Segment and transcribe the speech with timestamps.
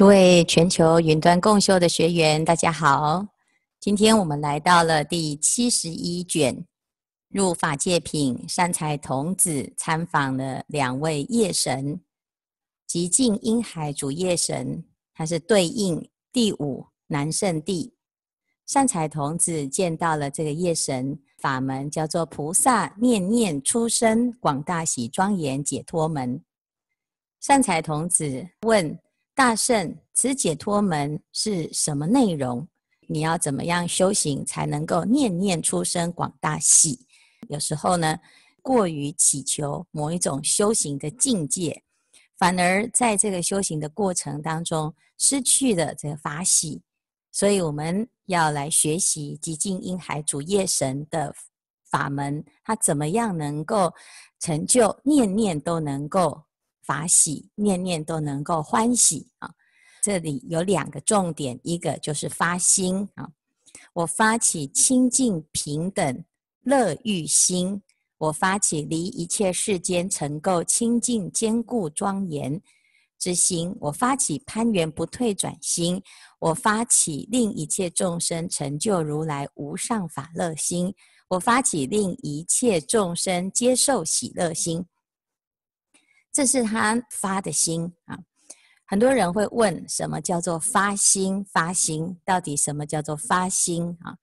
[0.00, 3.26] 诸位全球云端共修的学员，大家好。
[3.78, 6.64] 今天我们来到了第七十一卷，
[7.28, 12.00] 入法界品，善财童子参访了两位夜神，
[12.86, 14.82] 极静因海主夜神，
[15.12, 17.92] 他是对应第五南圣地。
[18.64, 26.42] 善财童子见到了这个夜神法门，叫做菩萨念念出生广大喜庄严解脱门。
[27.38, 28.98] 善财童子问
[29.40, 32.68] 大圣：“此解脱门是什么内容？
[33.08, 37.06] 你要怎么样修行才能够念念出生广大喜？
[37.48, 38.18] 有时候呢，
[38.60, 41.82] 过于祈求某一种修行的境界，
[42.36, 46.82] 反而在这个修行的过程当中失去了这个法喜。”
[47.32, 51.34] 所以我们要来学习极静因海主夜神的
[51.90, 53.90] 法门，他怎么样能够
[54.38, 56.42] 成就念念都能够
[56.82, 59.50] 法喜，念念都能够欢喜啊？
[60.02, 63.30] 这里有两个重点，一个就是发心啊，
[63.92, 66.24] 我发起清净平等
[66.62, 67.82] 乐欲心，
[68.18, 72.60] 我发起离一切世间尘垢清净坚固庄严
[73.18, 76.02] 之心，我发起攀缘不退转心。
[76.38, 80.94] 我发起令一切众生成就如来无上法乐心，
[81.28, 84.86] 我发起令一切众生接受喜乐心，
[86.32, 88.18] 这是他发的心啊。
[88.86, 91.44] 很多人会问，什么叫做发心？
[91.44, 94.16] 发心到底什么叫做发心啊？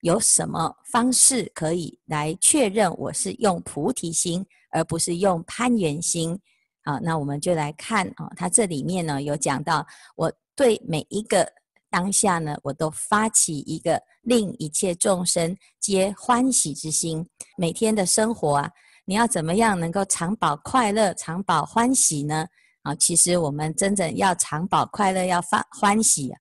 [0.00, 6.38] 有什么方式可以来确认我是用菩提心，而不是用攀缘心？
[6.84, 10.32] 好，那我们就来看啊，它这里面呢有讲到我。
[10.58, 11.46] 对每一个
[11.90, 17.28] 当下呢，我都发起一个令一切众生皆欢喜之心。
[17.58, 18.70] 每天的生活啊，
[19.08, 22.44] 你要怎么样能够常保快乐、常保欢喜呢？
[22.82, 26.32] 啊，其实我们真正要常保快乐、要发欢喜，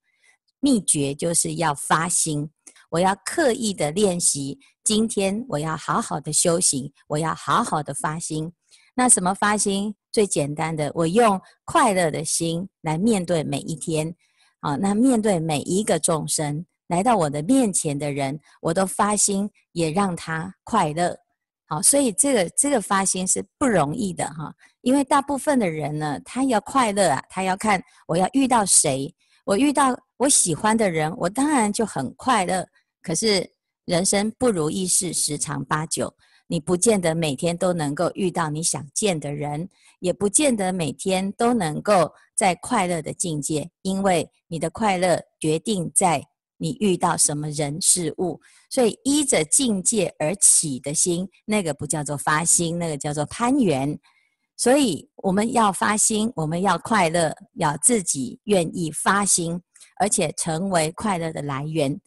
[0.59, 2.49] 秘诀就是要发心。
[2.89, 8.51] 我要刻意的练习，今天我要好好的修行，我要好好的发心。
[8.95, 9.93] 那什么发心？
[10.11, 14.15] 最简单的，我用快乐的心来面对每一天，
[14.61, 21.17] 啊，那面对每一个众生来到我的面前的人，我都发心也让他快乐，
[21.67, 29.13] 好，所以这个这个发心是不容易的哈，因为大部分的人呢，他要快乐啊，他要看我要遇到谁，
[29.45, 32.65] 我遇到我喜欢的人，我当然就很快乐。
[33.01, 33.49] 可是
[33.85, 36.13] 人生不如意事十常八九。
[36.47, 39.67] 你不见得每天都能够遇到你想见的人，
[39.99, 46.23] 也不见得每天都能够在快乐的境界，因为你的快乐决定在
[46.57, 48.39] 你遇到什么人事物。
[48.69, 53.97] 所以依着境界而起的心，那个不叫做发心，那个叫做攀缘。
[54.57, 59.61] 所以我们要发心，我们要快乐，要自己愿意发心，
[59.99, 61.99] 而且成为快乐的来源。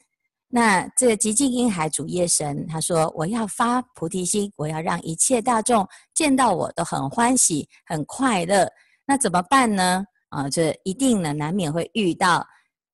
[0.50, 8.66] 那这个极静因海主夜神，他说：“我要发菩提心，我要让一切大众见到我都很欢喜、很快乐。
[9.04, 10.02] 那怎么办呢？
[10.30, 12.46] 啊，这一定呢，难免会遇到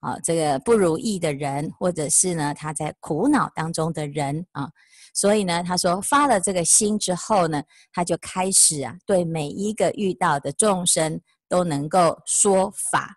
[0.05, 4.71] 啊，这个不如意的人，或者是呢，他在苦恼当中的人啊。
[5.15, 13.17] 所以呢，他说发了这个心之后呢，他就开始啊，对每一个遇到的众生都能够说法。”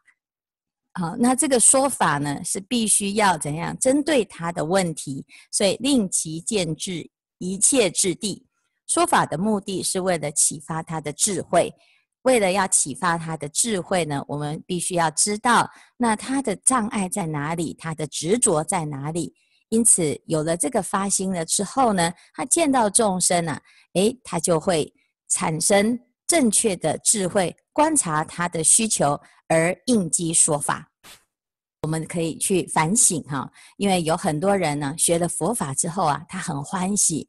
[0.97, 8.47] 好，那这个说法呢，是必须要怎样针对他的问题，所以令其见智一切智地。
[8.87, 11.73] 说法的目的是为了启发他的智慧，
[12.27, 19.33] 为了要启发他的智慧呢，我们必须要知道那他的障碍在哪里，他的执着在哪里。
[19.69, 23.61] 因此，有了这个发心了之后呢，他见到众生啊，
[23.93, 24.93] 诶，他就会
[25.29, 29.17] 产生正确的智慧，观察他的需求。
[29.49, 30.85] 而应机说法，
[31.83, 37.25] 我们可以去反省哈，因为有很多人呢学了佛法之后啊，他很欢喜，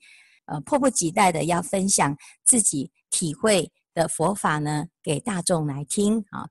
[0.47, 6.47] 呃，迫不及待的要分享自己体会的佛法呢给大众来听啊。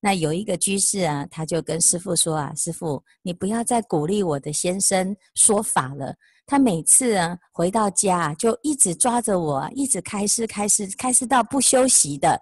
[0.00, 6.14] 那有一个居士啊，他就跟师父说啊：“师父，你不要再鼓励我的先生说法了，
[6.46, 12.40] 他每次啊回到家就一直抓着我，一直开示开示开示到不休息的。”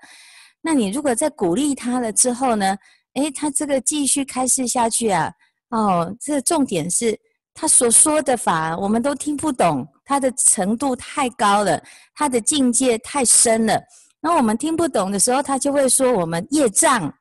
[0.61, 2.77] 那你如果在鼓励他了之后呢？
[3.15, 5.33] 诶，他这个继续开示下去啊，
[5.71, 7.17] 哦，这重点是
[7.55, 11.81] 他所说的法我们都听不懂，他的程度太高了，
[12.17, 13.81] 他的境界太深了。
[14.25, 17.13] 那我们听不懂的时候，他就会说我们业障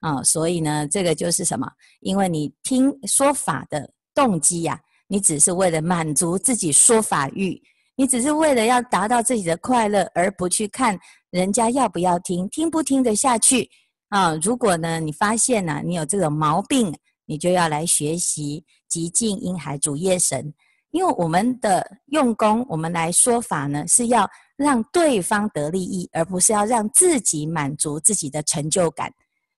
[0.00, 1.70] 啊、所以呢，这个就是什么？
[2.00, 7.62] 因为你听说法的动机呀、啊，你只是为了满足自己说法欲。
[7.94, 10.98] 你只是为了要达到自己的快乐，而不去看
[11.30, 13.70] 人家要不要听，听不听得下去，
[14.08, 16.92] 啊，如果呢你发现呢、你有这个毛病，
[17.24, 20.52] 你就要来学习寂静音海主业神，
[20.90, 24.28] 因为我们的用功，我们来说法呢是要
[24.58, 29.10] 让对方得利益，而不是要让自己满足自己的成就感。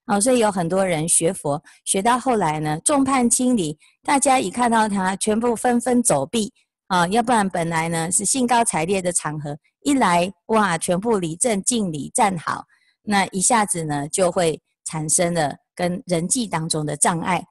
[0.07, 6.53] 哦，所以有很多人学佛学到后来呢，众叛亲离，大家一看到他，全部纷纷走避。
[6.89, 12.65] 啊，要不然本来呢是兴高采烈的场合，一来哇，全部离正敬礼站好，
[13.03, 17.45] 那一下子呢就会产生了跟人际当中的障碍，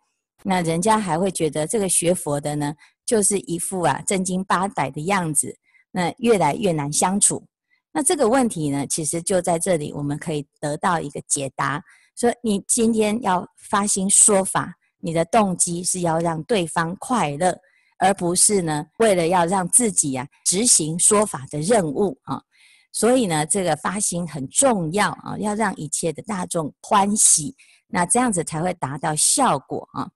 [0.44, 2.76] 那人家还会觉得这个学佛的呢，
[3.06, 5.58] 就是一副啊正经八百的样子，
[5.92, 7.46] 那越来越难相处。
[7.92, 11.84] 那这个问题呢，其实就在这里，我们可以得到一个解答，
[12.16, 17.58] 说你今天要发心说法，你的动机是要让对方快乐。
[18.02, 22.42] 而不是呢，为了要让自己啊执行说法的任务啊，
[22.94, 27.54] 所以呢，这个发心很重要啊，要让一切的大众欢喜，
[27.88, 30.10] 那这样子才会达到效果啊。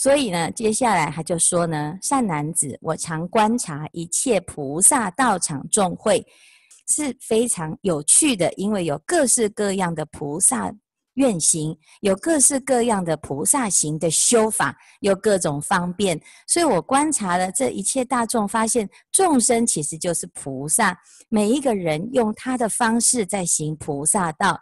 [0.00, 6.24] 所以呢，接下来他就说呢，善男子，我常观察一切菩萨道场众会
[6.86, 10.72] 是非常有趣的，因为有各式各样的菩萨。
[11.14, 16.16] 愿行有各式各样的菩萨行的修法，有各种方便，
[16.46, 20.96] 所以我观察了这一切大众，发现众生其实就是菩萨，
[21.28, 24.60] 每一个人用他的方式在行菩萨道，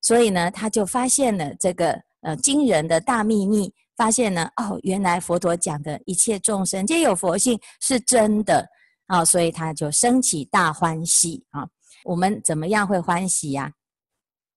[0.00, 8.64] 所以呢，他就发现了这个呃惊人的大秘密，发现呢，哦，原来佛陀讲的一切众生皆有佛性是真的
[9.08, 11.66] 啊，哦，所以他就生起大欢喜啊。
[12.04, 13.72] 我们怎么样会欢喜呀？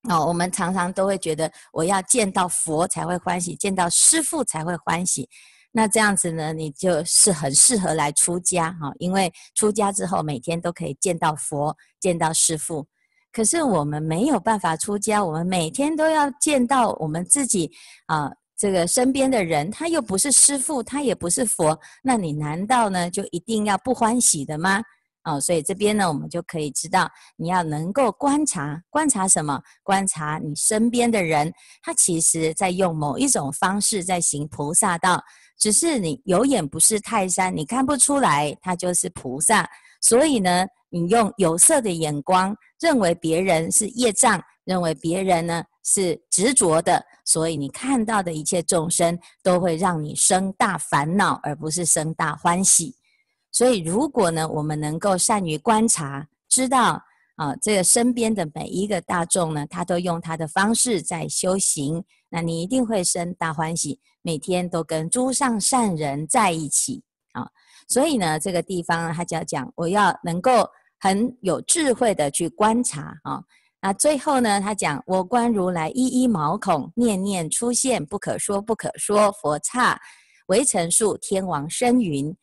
[0.09, 5.27] 哦，我们常常都会觉得，我要见到佛才会欢喜，见到师父才会欢喜。
[5.71, 12.85] 那这样子呢，你就是很适合来出家哈，因为出家之后每天都可以见到佛，见到师父。
[13.31, 17.71] 可是我们没有办法出家，我们每天都要见到我们自己
[18.05, 18.29] 啊，
[18.61, 24.83] 这个身边的人，他又不是师父，他也不是佛，那你难道呢就一定要不欢喜的吗？
[25.23, 29.59] 哦，所以这边呢，我们就可以知道，你要能够观察，观察什么？
[29.81, 35.19] 观察你身边的人，他其实在用某一种方式在行菩萨道，
[35.57, 39.67] 只是你有眼不识泰山，你看不出来他就是菩萨。
[40.01, 52.95] 所以呢，你用有色的眼光认为别人是业障，认为别人呢是执着的，所以你看到的一切众生都会让你生大烦恼，而不是生大欢喜。
[53.51, 57.03] 所以，如果呢，我们能够善于观察，知道
[57.35, 67.03] 啊，这个身边的每一个大众呢，他都用他的方式在修行，那你一定会生大欢喜，每天都跟诸上善人在一起
[67.33, 67.49] 啊。
[67.87, 70.69] 所以呢，这个地方，他就要讲，我要能够
[70.99, 73.43] 很有智慧的去观察啊。
[73.81, 79.99] 那最后呢，他讲，我观如来一一毛孔，念念出现，不可说不可说，佛刹
[80.47, 82.35] 微尘数，天王身云。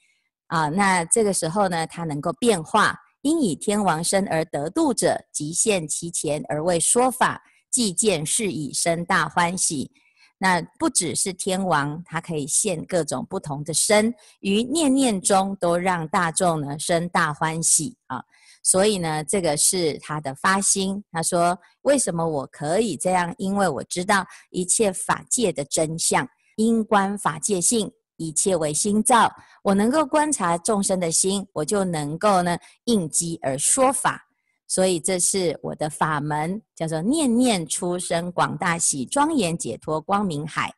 [0.48, 9.92] 啊，那这个时候呢，他能够变化，因以天王身而得度者，即现其前而为说法，既见是已生大欢喜。
[10.38, 18.24] 那不只是天王，他可以现各种不同的身，于念念中都让大众呢生大欢喜啊。
[18.62, 21.02] 所以呢，这个是他的发心。
[21.10, 23.34] 他说：为什么我可以这样？
[23.38, 27.92] 因为我知道一切法界的真相，因观法界性。
[28.20, 34.20] 一切为心造，我能够观察众生的心，我就能够呢应机而说法。
[34.66, 40.74] 所以这是我的法门，叫做念念出生广大喜，庄严解脱光明海。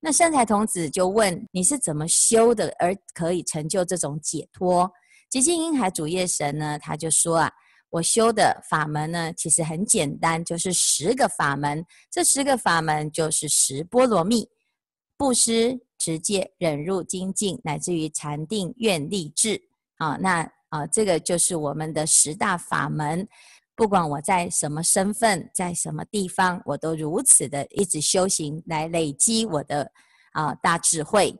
[0.00, 4.90] 那善财童子就问：你是怎么修的，而可以成就这种解脱？
[5.34, 7.52] 寂静音海主业神呢，他就说啊，
[7.90, 11.84] 我修的法门呢，其实很简单，就是十个法门。
[12.08, 14.48] 这十个法门就是十波罗蜜，
[15.16, 15.80] 布施。
[15.96, 19.58] 持戒、忍辱、精进，乃至于禅定、愿力、智，
[19.96, 23.26] 啊，那啊，这个就是我们的十大法门。
[23.74, 29.90] 不管我在什么身份，在什么地方，我都如此的一直修行，来累积我的
[30.32, 31.34] 啊大智慧。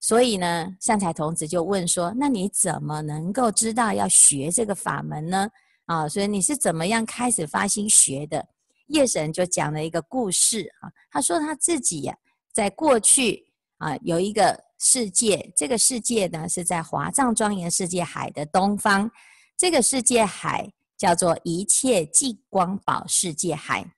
[0.00, 5.48] 所以呢，善财童子就问说：“那你怎么能够知道要学这个法门呢？”
[5.86, 8.46] 啊，所以你是怎么样开始发心学的？
[8.88, 12.16] 叶神就讲了一个故事啊，他说他自己呀，
[12.52, 13.46] 在过去。
[13.78, 19.08] 啊，有一个世界，这个世界呢是在华藏庄严世界海的东方，
[19.56, 23.88] 这个世界海叫做一切净光宝世界海，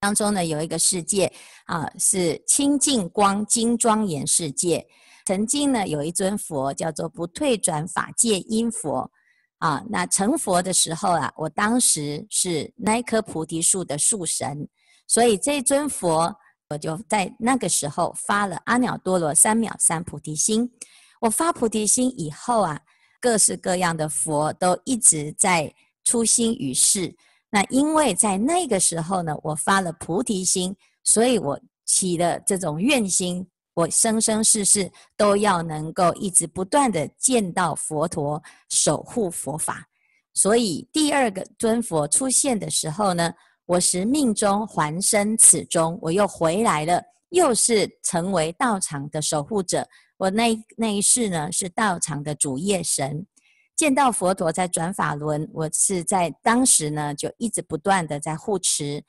[0.00, 1.32] 当中呢有一个世界
[1.66, 4.84] 啊是清净光金庄严世界，
[5.28, 9.10] 曾经呢有一尊佛叫做不退转法界因佛
[9.58, 14.66] 啊，那成佛的时候啊，我当时是那棵菩提树的树神。
[15.06, 16.34] 所以这尊佛，
[16.70, 20.66] 我就在那个时候发了阿耨多罗三藐三菩提心。
[21.20, 22.80] 我发菩提心以后啊，
[23.20, 25.70] 各式各样的佛都一直在
[26.04, 27.14] 出心于世。
[27.50, 33.46] 那因为在那个时候呢，我发了菩提心，所以我起了这种愿心，
[33.78, 39.86] 我生生世世都要能够一直不断的见到佛陀，守护佛法。
[40.34, 43.32] 所以第二个尊佛出现的时候呢，
[43.66, 49.86] 我是命中还生此中，我又回来了，又是成为道场的守护者。
[50.16, 53.24] 我那那一世呢，是道场的主业神，
[53.76, 59.04] 见到佛陀在转法轮，我是在当时呢，就一直不断的在护持。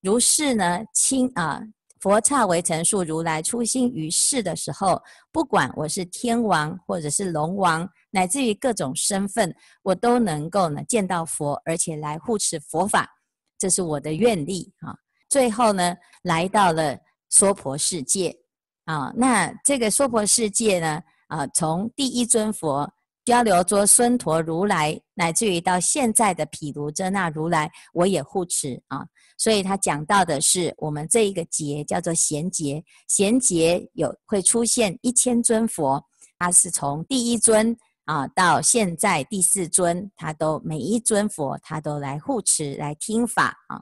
[0.00, 1.60] 如是呢，亲啊，
[2.00, 13.08] 佛刹微尘数如来出心于世的时候，不管我是天王或者是龙王，乃至于各种身份，我都能够呢见到佛，而且来护持佛法。
[13.56, 14.94] 这是我的愿力啊！
[15.30, 16.98] 最后呢，来到了
[17.30, 18.36] 娑婆世界
[18.84, 19.10] 啊。
[19.16, 22.92] 那这个娑婆世界呢，啊，从第一尊佛
[23.24, 29.04] 迦楼卓孙陀如来，乃至于到现在的毗卢遮那如来，我也护持啊。
[29.38, 36.04] 所以他讲到的是我们这一个劫叫做贤劫，贤劫有会出现一千尊佛，
[36.38, 37.76] 他是从第一尊。
[38.06, 43.80] 啊，到现在第四尊，他都每一尊佛，他都来护持，来听法啊。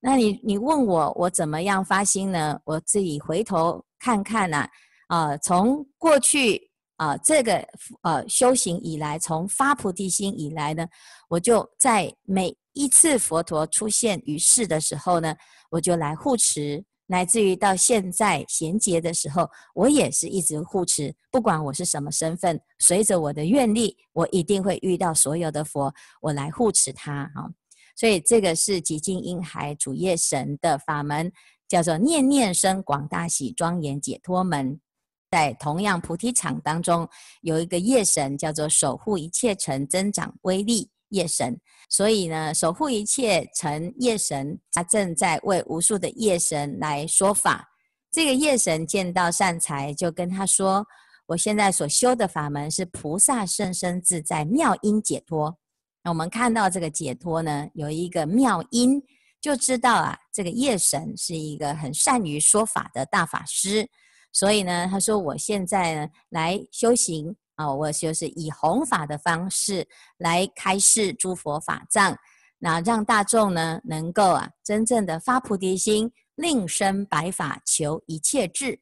[0.00, 2.58] 那你你问我，我怎么样发心呢？
[2.64, 4.66] 我自己回头看看呐，
[5.08, 7.66] 啊，从过去啊这个
[8.02, 10.86] 呃修行以来，从发菩提心以来呢，
[11.28, 15.34] 我就在每一次佛陀出现于世的时候呢，
[15.70, 16.84] 我就来护持。
[17.06, 27.50] 乃至于到现在贤劫的时候，我也是一直护持，不管我是什么身份，随着我的愿力，我一定会遇到所有的佛，我来护持他啊。
[27.96, 31.30] 所以这个是极尽婴孩主业神的法门，
[31.68, 34.80] 叫做念念生广大喜庄严解脱门。
[35.32, 37.08] 在同样菩提场当中，
[37.40, 40.90] 有一个夜神叫做守护一切尘增长威力。
[41.08, 41.60] 夜神，
[41.90, 47.68] 所以呢，守护一切尘业神，他正在为无数的夜神来说法。
[48.10, 50.86] 这个夜神见到善财，就跟他说
[51.28, 55.54] ：“我现在所修的法门是菩萨甚深自在妙音解脱。”
[56.02, 59.02] 那我们看到这个解脱呢，有一个妙音，
[59.38, 63.86] 就知道啊，这个夜神是一个很善于说法的大法师。
[64.32, 69.86] 所以呢，他说：“我现在呢，来修行。”啊，我就是以弘法的方式
[70.16, 72.16] 来开示诸佛法藏，
[72.58, 78.80] 那让大众呢能够啊真正的发菩提心，令生白法求一切智。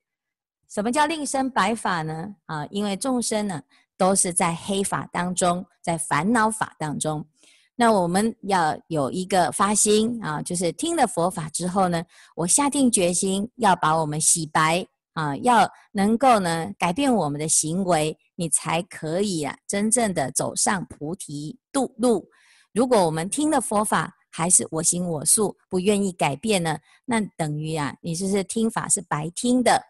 [0.69, 2.37] 什么叫令生白法呢？
[2.47, 3.61] 啊，因为众生呢
[3.99, 7.26] 都是在黑法当中，在烦恼法当中。
[7.75, 12.04] 那我们要有一个发心啊，就是听了佛法之后呢，
[12.37, 14.87] 我下定决心要把我们洗白。
[15.20, 22.26] 啊，要能够呢改变我们的行为，你才可以啊真正的走上菩提度路。
[22.72, 29.82] 如果我们听了佛法还是我行我素，不愿意改变呢，那等于啊你就是听法是白听的。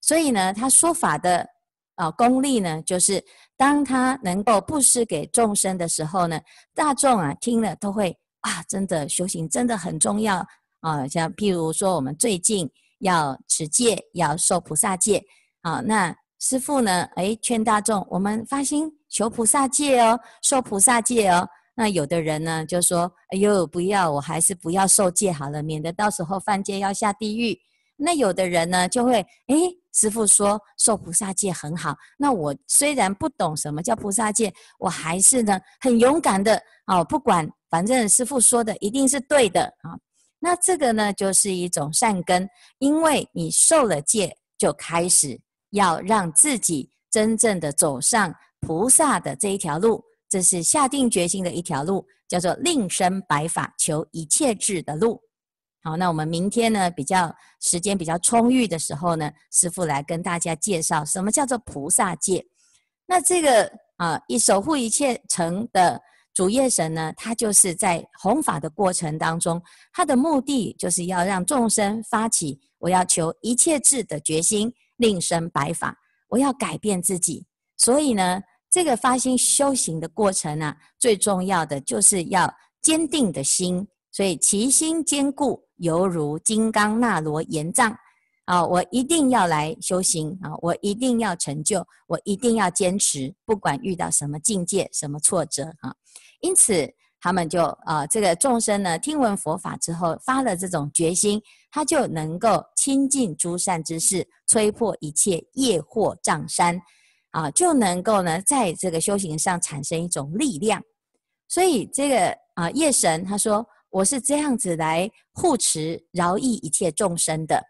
[0.00, 1.44] 所以呢，他说法的
[1.96, 3.20] 啊功力呢，就是
[3.56, 6.40] 当他能够布施给众生的时候呢，
[6.76, 10.46] 大众啊听了都会啊真的修行真的很重要
[10.78, 11.08] 啊。
[11.08, 12.70] 像譬如说我们最近。
[13.06, 15.22] 要持戒，要受菩萨戒，
[15.62, 17.08] 好，那师父呢？
[17.14, 21.48] 哎，劝大众，我们发心求菩萨戒哦，受菩萨戒哦。
[21.74, 27.58] 那有的人呢，就说：“哎呦，不要，我还是不要受戒好了，免得到时候犯戒要下地狱。”
[27.98, 29.56] 那有的人呢，就会：“哎，
[29.92, 39.96] 师父说受菩萨戒很好，那我虽然不懂什么叫菩萨戒，我还是呢很勇敢的哦，不管，反正师父说的一定是对的啊。”
[40.38, 45.40] 那这个呢，就是一种善根，因为你受了戒，就开始
[45.70, 55.20] 要让自己真正的走上菩萨的这一条路，这是下定决心的一条路，叫做令生白法求一切智的路。
[55.82, 62.46] 好，那我们明天呢，比较时间比较充裕的时候呢，师父来跟大家介绍什么叫做菩萨戒。
[63.06, 66.00] 那这个啊，一守护一切成的。
[66.36, 75.96] 主业神呢，他就是在弘法的过程当中，他的目的就是要让众生发起我要求一切智的决心，令生白法，
[76.28, 77.46] 我要改变自己。
[77.78, 83.88] 所以呢，这个发心修行的过程呢、啊，最重要的就是要坚定的心。
[84.12, 87.96] 所以其心坚固，犹如金刚那罗延藏。
[88.44, 90.52] 啊，我一定要来修行啊！
[90.62, 95.92] 我一定要成就，我一定要坚持，不管遇到什么境界、什么挫折啊！
[96.40, 96.88] 因此，
[97.20, 101.40] 他们就啊、这个众生呢，听闻佛法之后，发了这种决心，
[101.70, 106.80] 他就能够亲近诸善知识，摧破一切业惑障山，
[107.30, 110.82] 啊，就能够呢，在这个修行上产生一种力量。
[111.48, 117.62] 所以这个啊，业神他说，我是这样子来护持饶益一切众生的。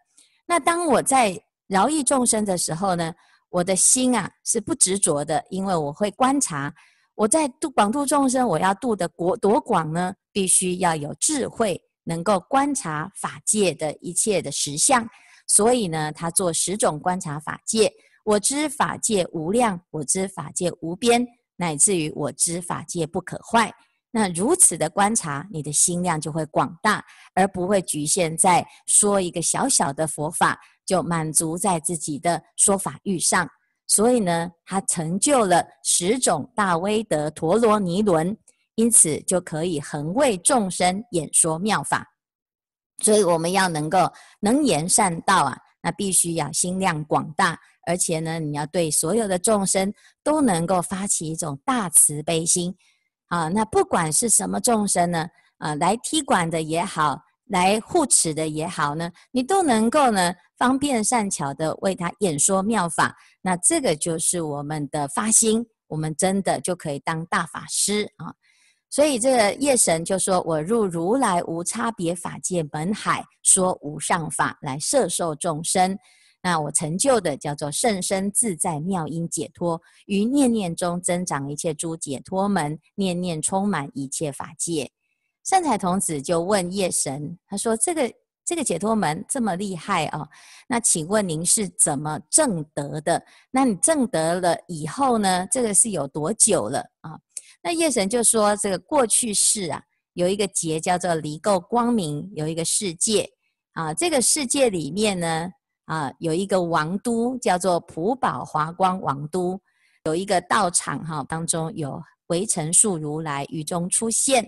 [0.45, 3.13] 那当我在饶益众生的时候呢，
[3.49, 6.73] 我的心啊是不执着的，因为我会观察。
[7.17, 10.13] 我在度广度众生，我要度的国多广呢？
[10.31, 15.03] 必须要有智慧，能够观察法界的一切的实相。
[15.47, 17.91] 所以呢，他做十种观察法界。
[18.23, 23.73] 我知法界无量，我知法界无边，乃至于我知法界不可坏。
[24.11, 33.49] 那如此的观察，你的心量就会广大，而不会局限在说一个小小的佛法，就满足在自己的说法欲上。
[33.87, 38.37] 所以呢，他成就了十种大威德陀罗尼轮，
[38.75, 42.05] 因此就可以恒为众生演说妙法。
[43.01, 52.75] 所以我们要能够能言善道啊，那必须要心量广大，而且呢，你要对所有的众生都能够发起一种大慈悲心
[53.27, 53.47] 啊。
[53.47, 55.29] 那不管是什么众生呢，
[55.59, 57.21] 啊，来踢馆的也好。
[57.49, 68.33] 来护持的也好呢，你都能够呢方便善巧的为他演说妙法，那这个就是我们的发心，我们真的就可以当大法师啊。
[68.89, 75.97] 所以这个夜神就说：“我入如来无差别法界门海，说无上法来摄受众生。
[76.41, 84.89] 那我成就的叫做甚深自在妙音解脱，于念念中增长一切诸解脱门，念念充满一切法界。”
[85.47, 88.13] 善财童子就问叶神，他说：“这个
[88.43, 90.27] 这个解脱门这么厉害啊，
[90.67, 93.23] 那请问您是怎么证得的？
[93.49, 95.47] 那你证得了以后呢？
[95.49, 97.17] 这个是有多久了啊？”
[97.63, 99.81] 那叶神就说：“这个过去世啊，
[100.15, 103.25] 有一个劫叫做离垢光明，有一个世界
[103.71, 105.49] 啊，这个世界里面呢
[105.85, 109.57] 啊，有一个王都叫做普宝华光王都，
[110.03, 114.45] 有一个道场哈，当中有唯成数如来于中出现。”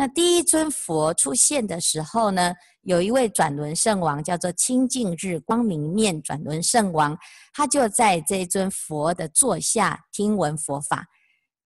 [0.00, 7.14] 那第一尊佛出现的时候呢，有一位转轮圣王，叫做清净日光明面转轮圣王，
[7.52, 11.06] 他就在这尊佛的座下听闻佛法。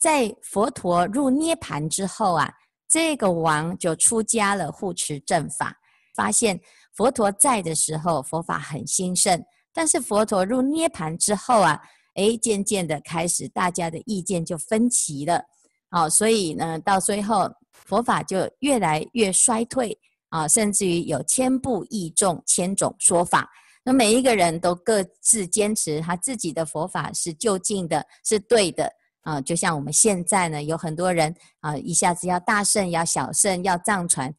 [0.00, 2.52] 在佛陀入涅槃之后啊，
[2.88, 5.72] 这个王就出家了，护持正法。
[6.16, 6.60] 发现
[6.92, 9.40] 佛陀在的时候，佛法很兴盛，
[9.72, 11.80] 但是佛陀入涅槃之后啊，
[12.14, 15.44] 哎，渐渐的开始大家的意见就分歧了。
[15.88, 17.48] 好，所以呢，到最后。
[17.84, 19.98] 佛法就越来越衰退
[20.30, 23.50] 啊，甚至于有千部译众、千种说法。
[23.84, 29.38] 那每一个人都各自坚持他自己的佛法是究竟的，是对的啊。
[29.42, 34.34] 就像我们现在呢，有很多人啊，一下子要大圣，要小圣，要藏传，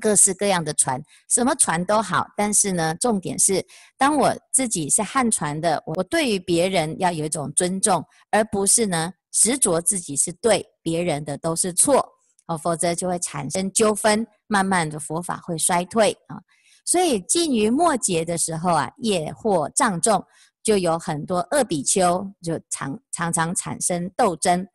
[0.00, 2.26] 各式各样的传，什么传都好。
[2.36, 3.64] 但是呢，重点是，
[3.96, 12.04] 当我自己是汉传的，我对于别人要有一种尊重，而不是呢执着自己是对，别人的都是错。
[12.46, 16.36] 哦，否则就会产生纠纷，慢慢的佛法会衰退啊。
[16.84, 20.22] 所以近于末劫的时候啊，业惑障重，
[20.62, 24.66] 就有很多恶比丘就常常常产生斗争。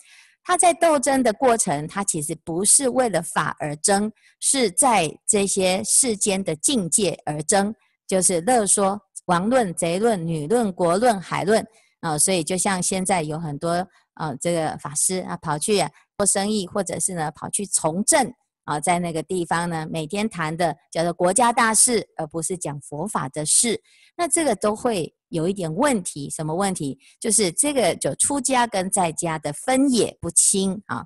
[0.43, 7.75] 他在斗争的过程，他其实不是为了法而争，是在这些世间的境界而争，
[8.07, 11.63] 就是乐说王论、贼论、女论、国论、海论
[11.99, 12.17] 啊。
[12.17, 13.87] 所以就像现在有很多
[14.19, 15.89] 啊，这个法师啊跑去啊。
[16.19, 18.29] 做生意，或者是呢跑去从政
[18.65, 23.81] 啊，在那个地方呢，每天谈的叫做国家大事，而不是讲佛法的事。
[24.17, 26.99] 那这个都会有一点问题，什么问题？
[27.21, 31.05] 就是这个就出家跟在家的分野不清啊。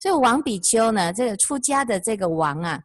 [0.00, 2.82] 所以王比丘呢，这个出家的这个王啊，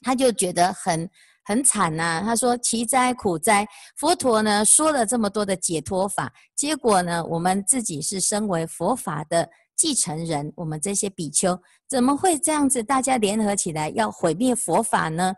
[0.00, 1.08] 他就觉得很
[1.48, 3.66] 很惨呐、他说：奇哉苦哉！
[3.96, 9.48] 佛陀呢说了这么多的解脱法，结果呢，我们自己是身为佛法的。
[9.74, 11.56] 继承人，我们这些比丘
[11.88, 12.82] 怎么会这样子？
[12.82, 15.32] 大家联合起来要毁灭佛法呢？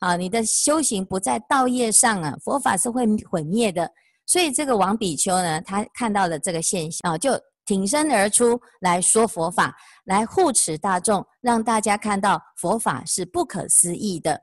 [0.00, 3.90] 啊，你的修行不在道业上啊，佛法是会毁灭的。
[4.26, 7.32] 所以这个王比丘呢，他看到了这个现象啊，就
[7.64, 9.74] 挺身而出来说佛法，
[10.04, 14.42] 来护持大众，让大家看到佛法是不可思议的，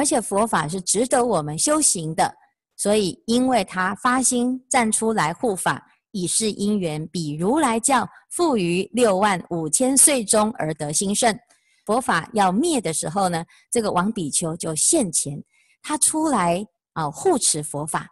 [0.00, 2.34] 而且佛法是值得我们修行的。
[2.74, 5.86] 所以，因为他发心站出来护法。
[6.12, 11.38] 以是因缘，比如来教复于六万五千岁中而得兴盛。
[11.84, 15.40] 佛法要灭的时候呢，这个王比丘就现前，
[15.82, 18.08] 他出来啊护持佛法。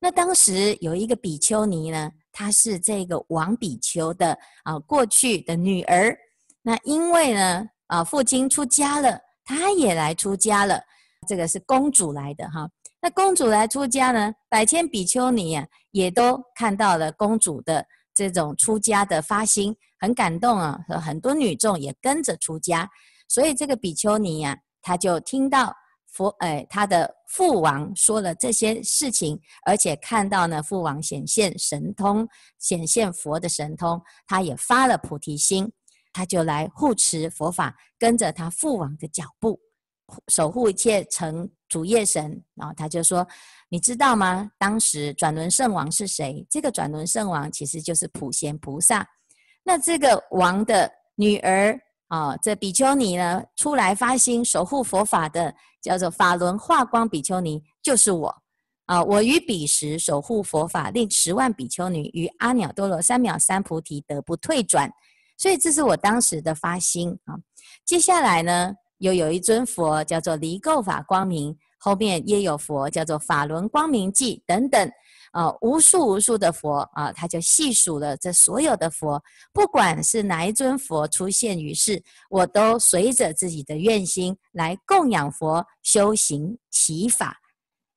[0.00, 6.14] 那当时有一个比丘尼呢，她是这个王比丘的啊过去的女儿。
[6.60, 10.78] 那因为呢啊，父亲出家了，他也来出家了。
[11.26, 12.68] 这个是公主来的哈。
[13.02, 20.78] 那公主来出家呢，百千比丘尼啊，也都看到了公主的这种出家的发心，很感动啊。
[20.86, 22.88] 和很多女众也跟着出家，
[23.28, 25.74] 所以这个比丘尼呀、啊，她就听到
[26.12, 32.28] 佛哎，她的父王说了这些事情，而且看到呢，父王显现神通，
[32.58, 35.72] 显现佛的神通，她也发了菩提心，
[36.12, 39.58] 她就来护持佛法，跟着她父王的脚步，
[40.28, 41.48] 守护一切成。
[41.70, 43.24] 主业神，然后他就说
[43.70, 44.50] ：“你知道吗？
[44.58, 46.44] 当时转轮圣王是谁？
[46.50, 49.06] 这个转轮圣王其实就是普贤菩萨。
[49.62, 58.34] 那这个王的女儿啊，这比丘尼呢，出来发心守护佛法的，叫做法轮化光比丘尼，就是我
[58.86, 59.00] 啊！
[59.04, 64.90] 我于彼时守护佛法，令十万比丘尼于阿耨多罗三藐三菩提得不退转。
[65.38, 67.36] 所以这是我当时的发心啊。
[67.86, 74.90] 接下来呢？”又有一尊佛叫做离垢法光明，后面也有佛叫做法轮光明记等等，
[75.32, 87.36] 啊，无数无数的佛啊，他就细数了这所有的佛，不管是哪一尊佛出现于世，我都随着自己的愿心来供养佛，修行祈法。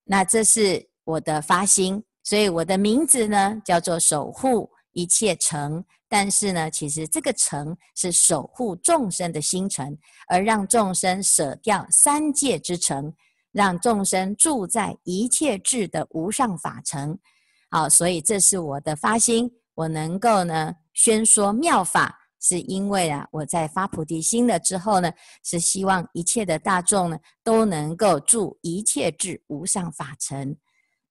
[0.06, 5.84] 那这是我的发心，所以我的名字呢叫做守护一切成。
[6.16, 9.98] 但是呢，其实这个城是守护众生的心城，
[10.28, 13.12] 而让众生舍掉三界之城，
[13.52, 17.18] 让众生住在一切智的无上法城。
[17.72, 25.12] 好，所以这是我的发心，我能够呢宣说妙法，是因为啊，我在发菩提心了之后呢，
[25.44, 30.56] 是希望一切的大众呢都能够住一切智无上法城。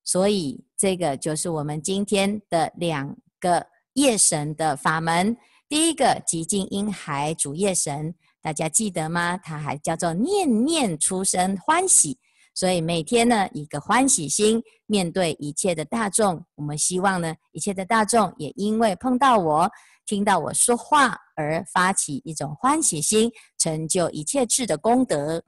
[0.04, 3.71] 所以这个就是我们今天的两个。
[3.94, 5.37] 夜神的法门，
[5.68, 9.37] 第一个寂静婴孩主夜神，大家记得吗？
[9.37, 12.18] 它还叫做念念出生欢喜，
[12.55, 19.70] 所以每天呢，一个欢喜心面对一切的大众，我们希望呢，一切的大众也因为碰到我，
[20.07, 25.44] 听到我说话而发起一种欢喜心，成就一切智的功德。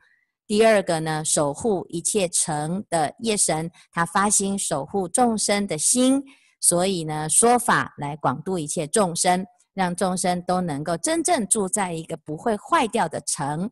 [0.47, 6.23] 第二个呢，守护一切成的夜神，他发心守护众生的心。
[6.67, 13.71] 所以呢，说法来广度一切众生，让众生都能够真正住在一个不会坏掉的城。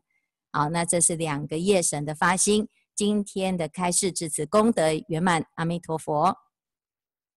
[0.51, 2.67] 好，那这是两个业神的发心。
[2.95, 6.37] 今天的开示至此功德圆满，阿弥陀佛。